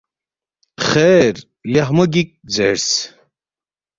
[0.87, 1.33] خیر
[1.71, 2.87] ”لیخمو گِک“ زیرس